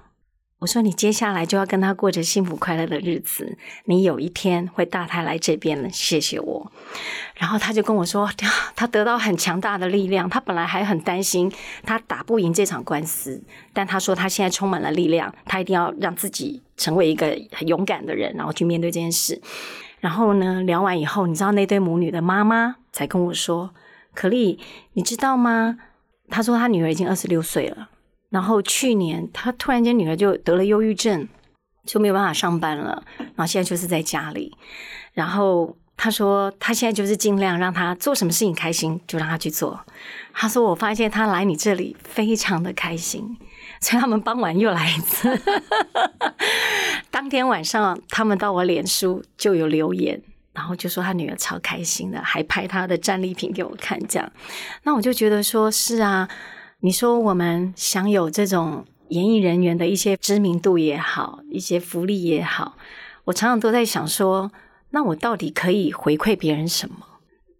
[0.60, 6.70] 我说你接下来就要跟他过着幸福快乐的日子，你有一天会带他来这边了，谢谢我。
[7.34, 8.30] 然后他就跟我说，
[8.76, 10.28] 他得到很强大的力量。
[10.28, 11.50] 他本来还很担心
[11.82, 13.42] 他打不赢这场官司，
[13.72, 19.40] 但他说他现在充满了力量，他一定要让自己成为一个很勇敢的人，然后去面对这件事。
[20.00, 23.70] 然后呢，聊完以后，你知道那对母女的妈妈才跟我说
[24.12, 24.58] ：“可丽，
[24.92, 25.78] 你知道吗？”
[26.28, 27.88] 他说他女儿已经二十六岁了。
[28.30, 31.28] 然后去年他突然间女儿就得了忧郁症，
[31.84, 33.02] 就没有办法上班了。
[33.18, 34.56] 然后现在就是在家里。
[35.12, 39.78] 然后他说他现在就是尽量让他做什么事情开心就让他去做。
[40.32, 43.36] 他说我发现他来你这里非常的开心，
[43.80, 45.38] 所以他们傍晚又来一次。
[47.10, 50.22] 当天晚上他们到我脸书就有留言。
[50.52, 54.32] 然后就说他女儿超开心的，还拍他的战利品给我看，这样，
[54.82, 56.28] 那我就觉得说是啊，
[56.82, 62.76] 你说我们享有这种演艺人员的一些知名度也好，一些福利也好，
[63.24, 64.50] 我常常都在想说，
[64.90, 66.96] 那我到底可以回馈别人什么？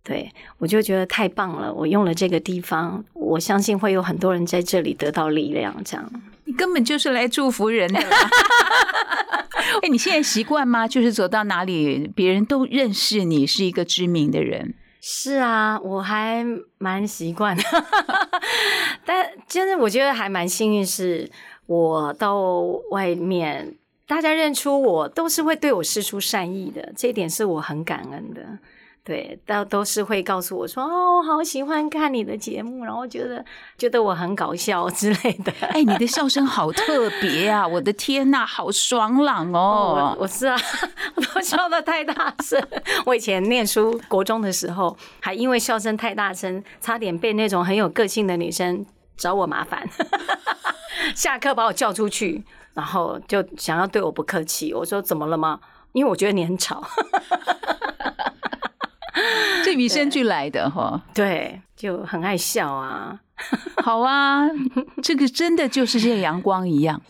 [0.02, 6.10] 对我就觉得太棒了，我用了这个地方，我相信会有很多人在这里得到力量，这样。
[6.44, 8.08] 你根本就是来祝福人的啦。
[9.82, 10.88] 哎，你现在习惯吗？
[10.88, 14.74] 就是走到哪里，别人都认识你是一个知名的人。
[15.00, 16.44] 是啊，我还
[16.78, 17.62] 蛮习惯的。
[19.04, 21.30] 但真的，我觉得还蛮幸运，是
[21.66, 22.38] 我到
[22.90, 28.58] 外面，大家认出我，都是会对我施出善意的，这一点是我很感恩的。
[29.02, 33.44] 对，都都是会告诉我说：“哦，我好喜欢看你的节目，然后觉得
[33.78, 37.66] 觉得我很搞笑之类的。”哎，你的笑声好特别啊！
[37.66, 40.14] 我的天呐，好爽朗哦！
[40.20, 40.56] 我是啊，
[41.16, 42.62] 我都笑得太大声。
[43.06, 48.84] 我以前念书国中的时候，还因为笑声太大声，差点被那种很有个性的女生
[49.16, 49.88] 找我麻烦，
[51.16, 54.74] 下课把我叫出去，然后就想要对我不客气。
[54.74, 55.58] 我说：“怎么了吗？”
[55.92, 56.84] 因为我觉得你很吵。
[59.64, 63.20] 这与生俱来的哈，对，就很爱笑啊。
[63.82, 64.46] 好啊，
[65.02, 67.00] 这个真的就是像阳光一样，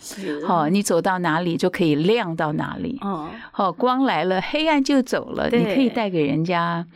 [0.47, 2.99] 好，你走到哪里就可以亮到哪里。
[3.01, 5.49] 哦，好，光来了，黑暗就走了。
[5.51, 6.87] 你可以带给人家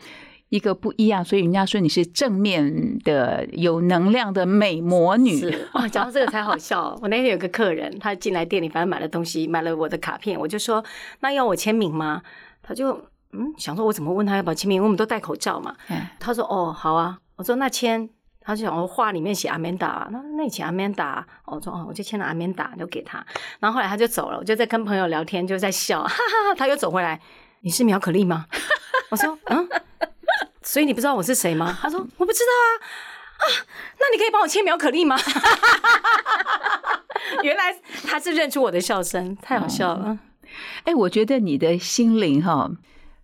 [0.47, 5.43] 一个不一样，所以人家说你是正面的、有能量的美魔女。
[5.73, 6.97] 哦，讲到这个才好笑。
[7.01, 10.81] 我那天有个客人，他进来店里，反正买了东西，买了我的卡片，我就说
[11.19, 12.21] ：“那要我签名吗？”
[12.63, 13.03] 他就。
[13.37, 14.77] 嗯，想说我怎么问他要不要签名？
[14.77, 15.75] 因为我们都戴口罩嘛。
[16.19, 18.09] 他说：“哦，好啊。”我说：“那签。”
[18.47, 21.25] 他就想我画里面写阿曼达，那那写阿曼达。
[21.45, 23.25] 我说：“哦，我就签了阿曼达，就给他。”
[23.59, 26.55] 然后后来他就走了，我就在跟朋友聊天，就在笑， 哈哈哈。
[26.55, 27.19] 他又走回来
[27.61, 28.45] ：“你是苗可丽吗？”
[29.09, 29.67] 我说：“嗯。”
[30.61, 31.75] 所以你不知道我是谁吗？
[31.81, 32.67] 他说：“我不知道啊。”
[33.35, 33.43] 啊，
[33.99, 35.17] 那你可以帮我签苗可丽吗？
[37.43, 37.75] 原来
[38.07, 40.17] 他是认出我的笑声，太好笑了。
[40.83, 42.69] 哎，我觉得你的心灵哈。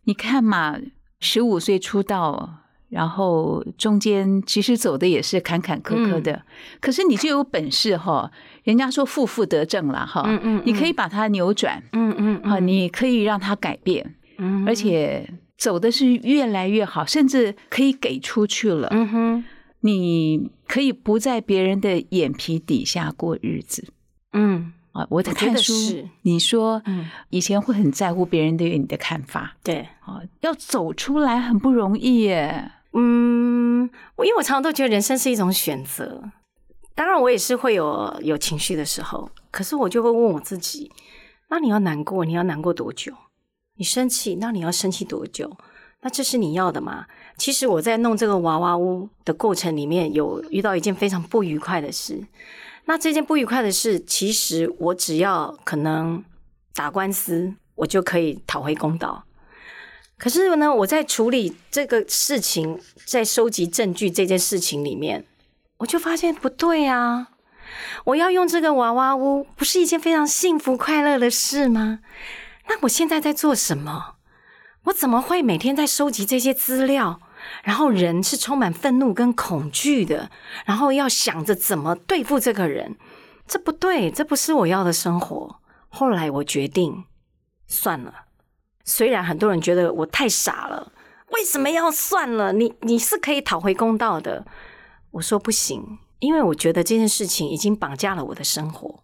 [0.06, 0.78] 你看嘛，
[1.20, 2.58] 十五岁出道，
[2.90, 6.44] 然后中间其实走的也是坎坎坷坷的，
[6.80, 8.32] 可是你就有本事哈。
[8.64, 19.44] 人家说负负得正了哈，嗯嗯，你可以把它扭转，嗯嗯，啊，你可以让它改变，嗯，而且走的是越来越好，甚至可以给出去了，嗯哼，
[19.80, 23.88] 你可以不在别人的眼皮底下过日子，
[24.34, 24.74] 嗯。
[24.92, 25.74] 啊，我在看书。
[26.24, 26.82] 你说，
[27.30, 29.56] 以前会很在乎别人对你的看法。
[29.64, 32.72] 对，啊，要走出来很不容易耶。
[32.94, 36.22] 嗯，我因为我常常都觉得人生是一种选择。
[36.94, 40.92] 当然，我也是会有有情绪的时候，可是我就会问我自己：
[41.50, 43.14] 那你要难过，你要难过多久？
[43.78, 45.58] 你生气，那你要生气多久？
[46.02, 47.06] 那这是你要的吗？
[47.38, 52.22] 其实我在弄这个娃娃屋的过程里面，有遇到一件非常不愉快的事。
[52.86, 56.24] 那这件不愉快的事，其实我只要可能
[56.74, 59.24] 打官司，我就可以讨回公道。
[60.18, 65.26] 可是呢，我在处理这个事情，在收集证据这件事情里面，
[65.78, 67.30] 我就发现不对啊！
[68.06, 72.00] 我要用这个娃娃屋，不是一件非常幸福快乐的事吗？
[72.68, 74.16] 那我现在在做什么？
[74.86, 77.20] 我怎么会每天在收集这些资料？
[77.64, 80.30] 然后人是充满愤怒跟恐惧的，
[80.66, 82.96] 然后要想着怎么对付这个人，
[83.48, 85.62] 这不对，这不是我要的生活。
[85.90, 87.04] 后来我决定
[87.68, 88.14] 算了，
[88.86, 90.92] 虽然很多人觉得我太傻了，
[91.32, 92.54] 为什么要算了？
[92.54, 94.46] 你你是可以讨回公道的。
[95.12, 99.04] 我说不行，因为我觉得这件事情已经绑架了我的生活，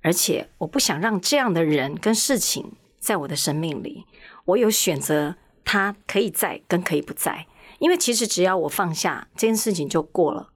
[0.00, 4.06] 而且我不想让这样的人跟事情在我的生命里。
[4.46, 7.46] 我有选择，他可以在，跟可以不在。
[7.82, 10.50] 因为其实只要我放下这件事情就过了，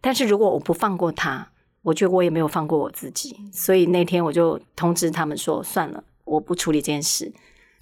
[0.00, 1.50] 但是如果我不放过他，
[1.82, 3.36] 我觉得我也没有放过我自己。
[3.52, 7.30] 所以那天我就通知他们说，算了，我不处理这件事，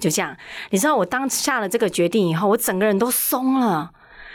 [0.00, 0.37] 就这样。
[0.70, 3.92] 你知道，我当下了这个决定以后，我整个人都松了，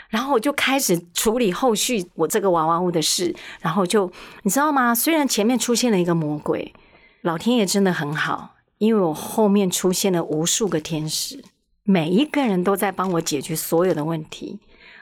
[0.08, 3.36] 然后我就开始处理后续我这个娃娃屋的事。
[3.60, 4.10] 然后就
[4.44, 4.94] 你知道吗？
[4.94, 6.72] 虽然前面出现了一个魔鬼，
[7.20, 11.44] 老天爷真的很好，因为我后面出现了无数个天使。
[11.84, 14.58] 每一个人都在帮我解决所有的问题，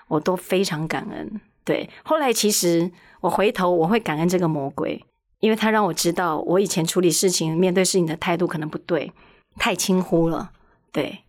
[0.09, 1.41] 我都非常感恩。
[1.65, 2.91] 对，后来其实
[3.21, 5.05] 我回头我会感恩这个魔鬼，
[5.39, 9.13] 因为他让我知道我以前处理事情、面对事情的态度可能不对，
[9.57, 10.51] 太轻忽了。
[10.91, 11.21] 对，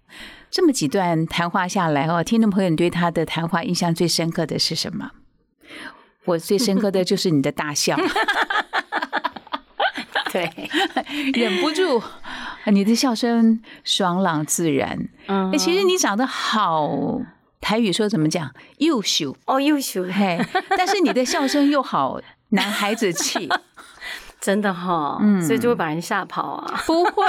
[0.50, 5.12] 这么几段谈话下来哦，听众朋友，你对他的谈话印象最深刻的是什么？
[6.26, 7.96] 我最深刻的就是你的大笑
[10.34, 10.50] 对，
[11.34, 12.02] 忍不住。
[12.64, 15.08] 啊你的笑声爽朗自然。
[15.28, 17.22] 嗯哎，其实你长得好，
[17.62, 18.54] 台语说怎么讲？
[18.78, 20.40] 优秀，哦优秀，嘿，
[20.78, 23.50] 但是你的笑声又好男孩子气，
[24.42, 26.84] 真的哈，嗯所以就会把人吓跑啊。
[26.86, 27.24] 不会，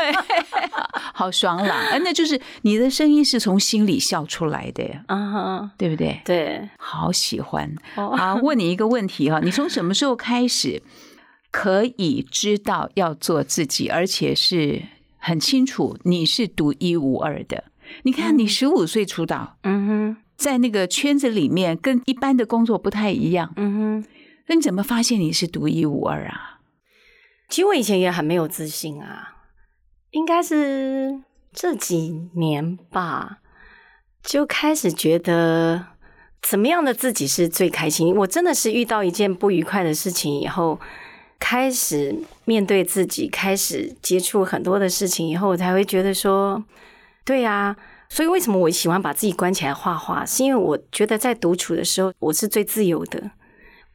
[1.14, 1.78] 好爽朗。
[1.90, 6.20] 哎，那就是你的声音是从心里笑出来的呀，啊哈，对不对？
[6.24, 7.72] 对，好喜欢。
[7.96, 10.82] 哦好，问你一个问题哈，你从什么时候开始
[11.52, 14.82] 可以知道要做自己，而且是
[15.26, 17.64] 很清楚你是独一无二的？
[18.02, 24.06] 你看，你十五岁出道，嗯哼，在那个圈子里面跟一般的工作不太一样，嗯哼。
[24.48, 26.60] 那你怎么发现你是独一无二啊？
[27.48, 29.36] 其实我以前也很没有自信啊，
[30.10, 31.22] 应该是
[31.54, 33.38] 这几年吧，
[34.22, 35.86] 就开始觉得
[36.42, 38.14] 怎么样的自己是最开心。
[38.16, 40.78] 我真的是遇到一件不愉快的事情以后，
[41.46, 46.64] 开始面对自己，开始接触很多的事情以后，我才会觉得说，
[47.22, 47.76] 对呀、
[48.08, 53.30] 所以为什么我喜欢把自己关起来画画，是因为我觉得在独处的时候，我是最自由的。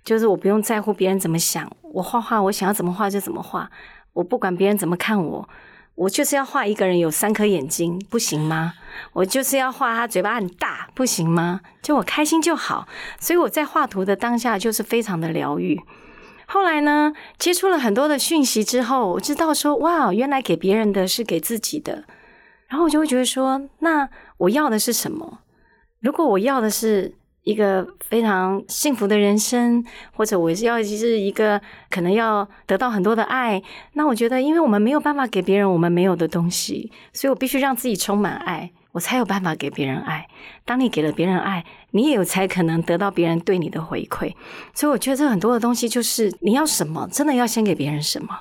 [0.04, 3.72] 就是我不用在乎别人怎么想，我画画我想要怎么画就怎么画，
[4.14, 5.50] 我不管别人怎么看我，
[5.96, 8.76] 我就是要画一个人有三颗眼睛，不行吗？
[9.14, 11.62] 我就是要画他嘴巴很大，不行吗？
[11.82, 12.88] 就我开心就好，
[13.20, 15.82] 所以我在画图的当下就是非常的疗愈。
[16.52, 22.04] 后来呢，接触了很多的讯息之后，我知道说，哇，原来给别人的是给自己的，
[22.68, 25.42] 然后我就会觉得说，那我要的是什么？
[26.00, 29.86] 如果我要的是一个非常幸福的人生，
[30.16, 33.62] 或者我要是一个可能要得到很多的爱，
[33.94, 40.28] 那我觉得，因为我们没有办法给别人我们没有的东西，所以我必须让自己充满爱，我才有办法给别人爱。
[40.65, 44.34] 当你给了别人爱，你也有才可能得到别人对你的回馈。
[44.73, 48.39] 所以我觉得这很多的东西就是你要什么，真的要先给别人什么。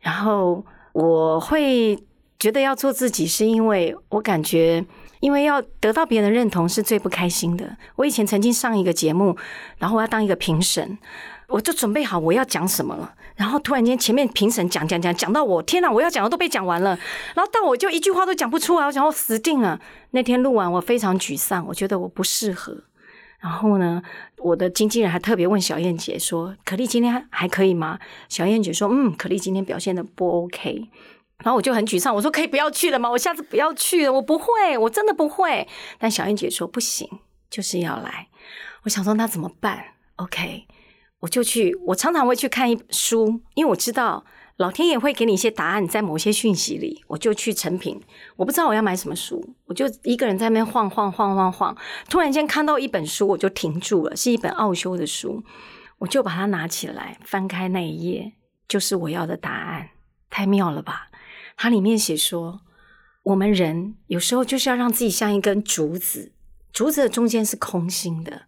[0.00, 1.98] 然后我会
[2.38, 4.84] 觉得要做自己，是因为我感觉。
[5.20, 7.76] 因为要得到别人的认同是最不开心的。
[7.96, 9.36] 我以前曾经上一个节目，
[9.78, 10.96] 然后我要当一个评审，
[11.48, 16.90] 我就准备好我要讲什么了，然后突然间前面评审讲讲讲讲到我，天哪，我要讲的都被讲完了，
[17.34, 19.80] 然后到我就一句话都讲不出来，我想我死定了。
[20.10, 22.84] 那天录完我非常沮丧，我觉得我不适合。
[23.40, 24.02] 然后呢，
[24.38, 30.90] 我的经纪人还特别问小燕姐说：“可丽今天还可以吗？”小燕姐说：“嗯，可丽今天表现的不 OK。”
[31.44, 33.08] 然后我就很沮丧，我说可以不要去了吗？
[33.08, 35.68] 我下次不要去了，我不会，我真的不会。
[35.98, 37.08] 但小燕姐说不行，
[37.48, 38.26] 就是要来。
[38.82, 39.84] 我想说那怎么办
[40.16, 40.66] ？OK，
[41.20, 41.74] 我就去。
[41.86, 44.24] 我常常会去看一本书，因为我知道
[44.56, 47.04] 老天爷会给你一些答案在某些讯息里。
[47.08, 48.00] 我就去成品，
[48.36, 51.76] 我不知道我要买什么书，我就一个人在那边晃晃晃晃晃。
[52.08, 55.42] 突然间看到一本书，我就停住了，是一本奥修的书，
[55.98, 58.32] 我就把它拿起来，翻开那一页，
[58.68, 59.90] 就是我要的答案。
[60.30, 61.08] 太妙了吧！
[61.56, 62.60] 它里面写说，
[63.22, 66.32] 我们人有时候就是要让自己像一根竹子，
[66.70, 68.42] 竹子的中间是空心的。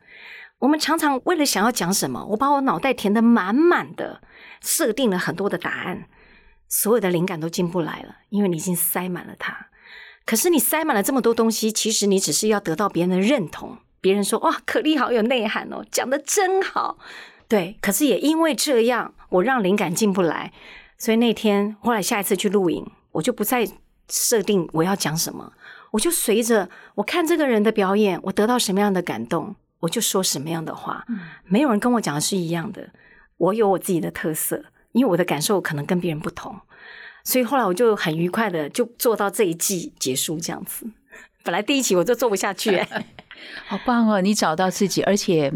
[0.61, 4.23] 我们常常为了想要讲什么，我把我脑袋填得满满的，
[4.63, 6.07] 设定了很多的答案，
[6.69, 9.67] 所有的灵感都进不来了，因为你已经塞满了它。
[10.25, 13.79] 可是你塞满了这么多东西，其实你只是要得到别人的认同。
[14.03, 16.99] 别人说：“哇，可丽好有内涵哦，讲得真好。”
[17.49, 20.53] 对，可是也因为这样，我让灵感进不来。
[20.97, 23.67] 所以那天后来下一次去录影，我就不再
[24.09, 25.53] 设定我要讲什么，
[25.93, 31.05] 我就随着我看这个人的表演，我得到什么样的感动，我就说什么样的话。
[31.45, 32.91] 没有人跟我讲的是一样的，
[33.37, 36.61] 我有我自己的特色，因为我的感受可能跟别人不同，
[37.25, 40.87] 所以后来我就很愉快的就做到这一季结束这样子。
[41.43, 43.07] 本来第一期我就做不下去、欸，
[43.67, 44.21] 好棒哦！
[44.21, 45.53] 你找到自己，而且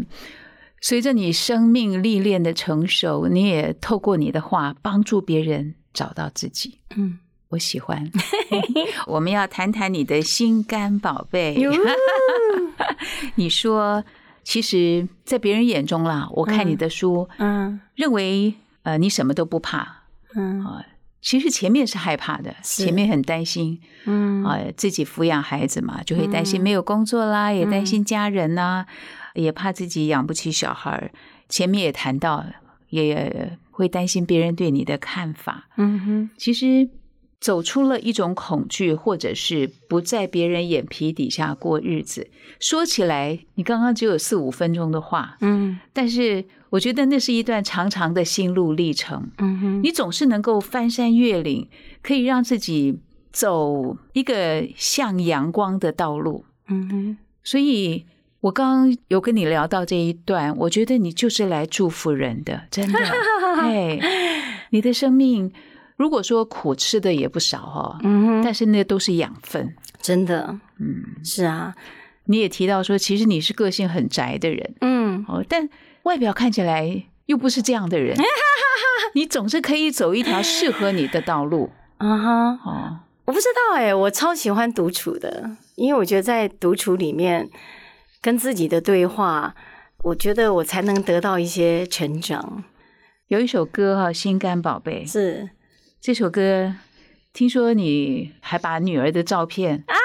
[0.81, 6.79] 随着你生命历练的成熟，你也透过你的话帮助别人找到自己。
[6.95, 8.11] 嗯，我喜欢。
[9.05, 11.55] 我们要谈谈你的心肝宝贝。
[13.35, 14.03] 你说，
[14.45, 17.81] 其实，在别人眼中啦，我看你的书，嗯。
[17.95, 18.53] 认为
[18.83, 20.03] 呃你什么都不怕。
[20.35, 20.63] 嗯。
[20.63, 20.85] 啊、
[21.19, 22.85] 其实前面是害怕的，是。
[22.85, 24.43] 前面很担心嗯。
[24.43, 28.85] 啊、自己抚养孩子嘛，就会担心没有工作啦，也担心家人呐、
[29.33, 31.11] 也怕自己养不起小孩儿。
[31.49, 32.45] 前面也谈到，
[32.89, 35.67] 也会担心别人对你的看法。
[35.77, 36.29] 嗯哼。
[36.37, 36.87] 其实
[37.39, 42.29] 走出了一种恐惧，或者是不在别人眼皮底下过日子。
[42.59, 49.29] 说起来，你刚刚只有四五分钟的话，嗯但是我觉得那是一段长长的心路历程。
[49.37, 51.67] 嗯哼你总是能够翻山越岭，
[52.01, 52.99] 可以让自己
[53.31, 56.45] 走一个向阳光的道路。
[56.67, 58.05] 嗯哼所以，
[58.41, 62.99] 我刚刚有跟你聊到这一段，我觉得你就是来祝福人的，真的。
[63.61, 63.99] 哎，
[64.71, 65.51] 你的生命
[65.95, 69.75] 如果说苦吃的也不少哈、嗯哼，但是那都是养分。
[70.01, 71.73] 真的嗯，是啊，
[72.25, 75.69] 你也提到说，其实你是个性很宅的人嗯，哦，但
[76.03, 78.17] 外表看起来又不是这样的人。
[79.15, 82.59] 你总是可以走一条适合你的道路啊哈。
[82.65, 82.99] 哦。
[83.25, 87.49] 我不知道哎、我超喜欢独处的，因为我觉得在独处里面
[88.21, 89.55] 跟自己的对话，
[90.03, 92.63] 我觉得我才能得到一些成长。
[93.29, 95.49] 有一首歌哈、心肝宝贝》是
[96.05, 96.71] 这首歌，
[97.33, 99.95] 听说你还把女儿的照片啊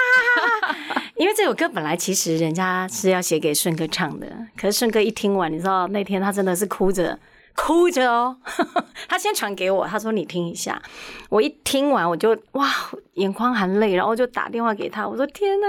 [1.17, 4.27] 因为这首歌本来其实人家是要写给顺哥唱的，
[4.57, 7.19] 可是顺哥一听完，你知道那天他真的是哭着。
[7.55, 8.35] 哭着哦，
[9.09, 10.81] 他先传给我，他说你听一下。
[11.29, 12.67] 我一听完我就哇，
[13.15, 15.67] 眼眶含泪，然后就打电话给他，我说天呐，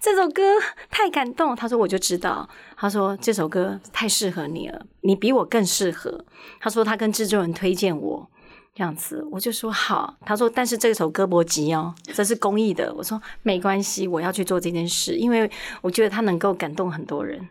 [0.00, 0.42] 这首歌
[0.90, 1.54] 太感动。
[1.54, 6.24] 他说我就知道，他说这首歌太适合你了，你比我更适合。
[6.58, 8.28] 他说他跟制作人推荐我
[8.80, 10.16] 这样子，我就说好。
[10.24, 12.90] 他说但是这首歌不急哦，这是公益的。
[12.94, 15.50] 我说没关系，我要去做这件事，因为
[15.82, 17.46] 我觉得它能够感动很多人，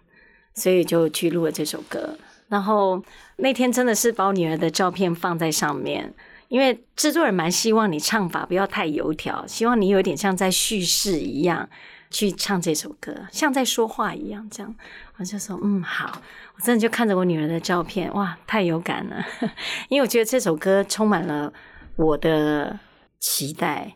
[0.56, 2.18] 所以就去录了这首歌。
[2.48, 3.00] 然后
[3.36, 6.12] 那天真的是把我女儿的照片放在上面，
[6.48, 11.70] 因为制作人蛮希望你唱法不要太油条，希望你有点像在叙事一样
[12.10, 14.48] 去唱这首歌，像在说话一样。
[14.50, 14.76] 这样，
[15.18, 16.22] 我就说嗯好，
[16.56, 19.24] 我真的就看着我女儿的照片，哇，太有感了，
[19.90, 21.54] 因为我觉得这首歌充满了
[21.96, 22.80] 我的
[23.20, 23.96] 期待、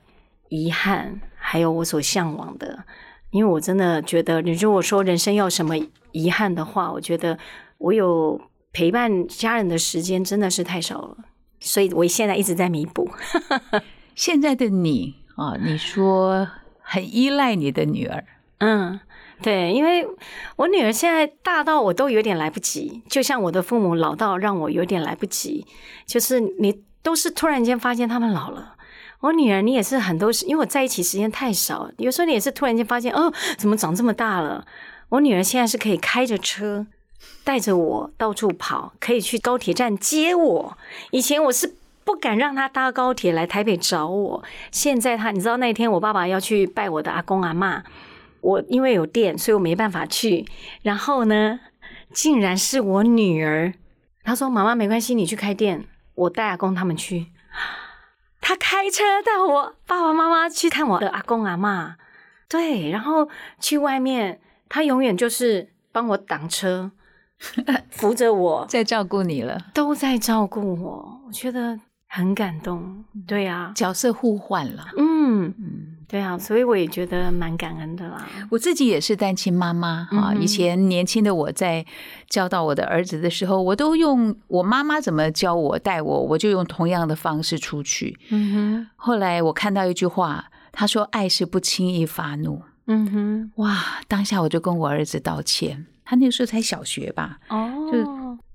[0.50, 2.84] 遗憾，还有我所向往的。
[3.32, 5.74] 因为我真的觉得，你如果说人生要什么
[6.12, 7.40] 遗憾的话，我觉得
[7.80, 8.40] 我有
[8.72, 11.18] 陪伴家人的时间真的是太少了，
[11.60, 13.10] 所以我现在一直在弥补。
[14.14, 16.48] 现在的你啊，你说
[16.94, 18.24] 很依赖你的女儿，
[18.60, 19.00] 嗯，
[19.42, 20.08] 对，因为
[20.58, 25.66] 我女儿现在大到我都有点来不及，就像我的父母老到让我有点来不及，
[26.06, 28.76] 就是你都是突然间发现他们老了。
[29.22, 34.64] 我女儿，你也是很多时，因为我在一起时间太少，有时候你也是突然间发现，哦，怎么长这么大了？
[35.10, 36.86] 我女儿现在是可以开着车
[37.44, 40.78] 带着我到处跑，可以去高铁站接我。
[41.10, 41.74] 以前我是
[42.06, 47.84] 不敢让他搭高铁来台北找我，现在他，你知道那天我爸爸要去拜我的阿公阿妈，
[48.42, 50.46] 我因为有店，所以我没办法去。
[50.82, 51.60] 然后呢，
[52.12, 53.74] 竟然是我女儿，
[54.24, 55.86] 她说：“妈妈没关系，你去开店，
[56.16, 57.28] 我带阿公他们去。”
[58.42, 61.96] 她开车带我爸爸妈妈去看我的阿公阿妈，
[62.50, 63.30] 对，然后
[63.60, 66.92] 去外面，她永远就是帮我挡车，
[67.90, 71.80] 扶着我，在照顾你了，都在照顾我，我觉得
[72.16, 73.04] 很感动。
[73.26, 74.86] 对啊，角色互换了。
[75.00, 78.24] 嗯，嗯，对啊，所以我也觉得蛮感恩的啦。
[78.52, 80.32] 我自己也是单亲妈妈啊。
[80.32, 81.84] 嗯以前年轻的我在
[82.30, 88.16] 教导我的儿子的时候，我都用我妈妈怎么教我带我，我就用同样的方式出去。
[88.30, 92.62] 嗯哼后来我看到一句话，他说：“爱是不轻易发怒。
[92.86, 94.02] 嗯哼，”哇！
[94.08, 95.88] 当下我就跟我儿子道歉。
[96.06, 97.90] 他那个时候才小学吧，哦，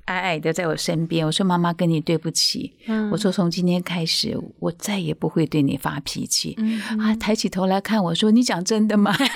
[0.09, 1.25] 矮矮的在我身边。
[1.27, 2.73] 我说：“妈妈跟你对不起。
[2.87, 6.57] 嗯我说：“从今天开始，我再也不会对你发脾气。
[6.99, 9.15] 啊，抬起头来看我说：“你讲真的吗？”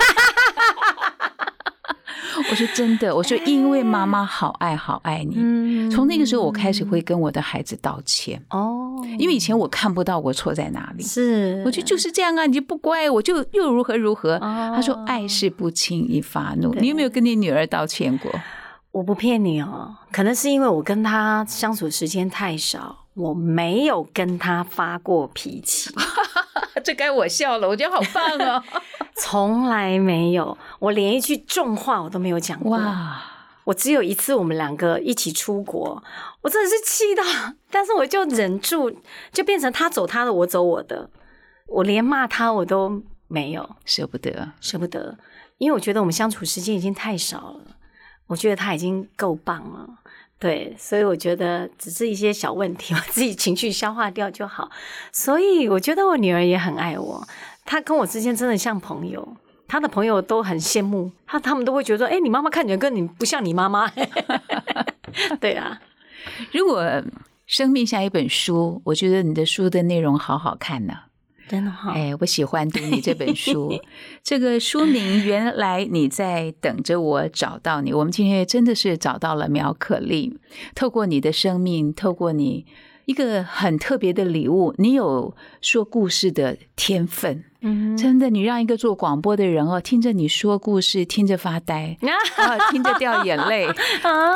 [2.49, 3.13] 我说：“真的。
[3.15, 5.35] ”我说：“因为妈妈好爱好爱你。
[5.37, 11.03] 嗯从那个时候，我开始会跟我的孩子道歉，哦，因为以前我看不到我错在哪里。
[11.03, 14.35] 是，我就就是这样啊，你就不乖，我就又如何如何。
[14.37, 18.31] 哦他说：“爱是不轻易发怒。”你有没有跟你女儿道歉过？
[18.93, 25.91] 我不骗你哦，可能是因为我跟他相处时间太少，我没有跟他发过脾气，
[26.85, 28.63] 这该我笑了，我觉得好棒哦！
[29.17, 32.77] 从来没有，我连一句重话我都没有讲过。
[32.77, 33.19] 哇，
[33.63, 36.03] 我只有一次，我们两个一起出国，
[36.41, 37.23] 我真的是气到，
[37.71, 38.95] 但是我就忍住，
[39.31, 41.09] 就变成他走他的，我走我的，
[41.65, 44.51] 我连骂他我都没有，舍不得。
[44.61, 45.17] 舍不得，
[45.57, 47.72] 因为我觉得我们相处时间已经太少了，
[48.33, 49.87] 我觉得他已经够棒了。
[50.39, 54.69] 对，所以我觉得只是一些小问题， 我自己情绪消化掉就好。
[55.11, 57.25] 所以我觉得我女儿也很爱我，
[57.63, 63.89] 她跟我之间真的像朋友，她的朋友都很羡慕，她他们都会觉得说：“哎、你妈妈看起来跟你不像你妈妈。
[65.39, 65.79] ”对啊，
[66.51, 66.83] 如果
[67.45, 70.93] 生命像一本书，我觉得你的书的内容好好看呢。
[71.53, 73.79] 真的哈，哎，我喜欢读你这本 书，
[74.23, 80.39] 这个书名原来你在等着我找到你，我们今天真的是找到了苗可丽，
[80.73, 82.65] 透过你的生命，透过你
[83.05, 87.43] 一个很特别的礼物，你有说故事的天分。
[87.97, 91.95] 真的你让一个做广播的人哦听着你说故事听着发呆
[92.35, 93.65] 啊听着掉眼泪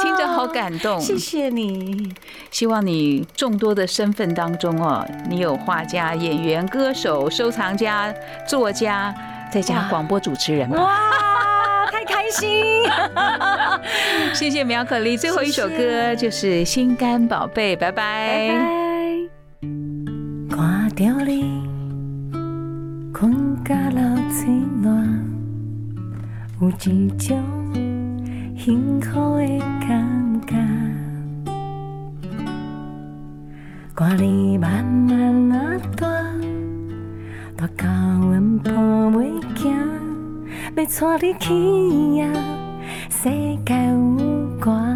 [0.02, 1.00] 听着好感动。
[1.00, 2.14] 谢谢你。
[2.52, 8.14] 希望你众多的身份当中哦你有画家演员歌手收藏家
[8.48, 9.14] 作家
[9.52, 10.98] 再加广播主持人哇
[11.92, 12.84] 太开心。
[14.34, 18.50] 谢谢苗可丽最后一首歌就是心肝宝贝拜拜。
[20.50, 21.77] 挂掉你
[23.20, 24.00] 困到流
[24.30, 24.48] 嘴
[24.80, 25.26] 暖，
[26.62, 27.36] 有一种
[28.56, 30.56] 幸福的感觉。
[33.96, 36.08] 看你慢慢啊大，
[37.56, 37.88] 大到
[38.20, 38.72] 阮抱
[39.10, 39.74] 袂行，
[40.76, 42.30] 要带你去呀，
[43.10, 43.32] 世
[43.66, 43.98] 界有
[44.64, 44.87] 我。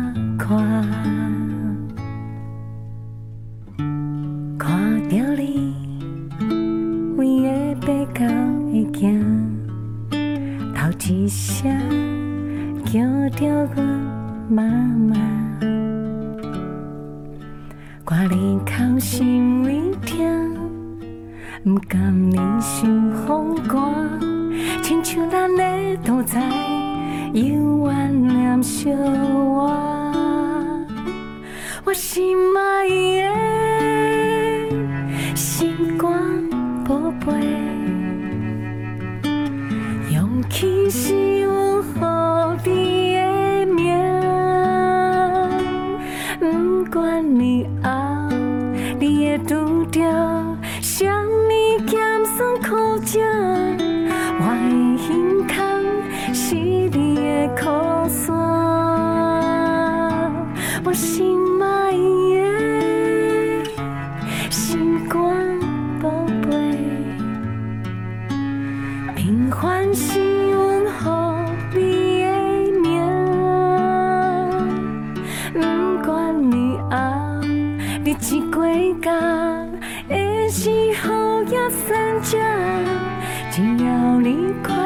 [83.52, 84.81] 只要离开。